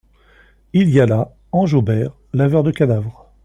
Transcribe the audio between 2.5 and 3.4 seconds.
de cadavre.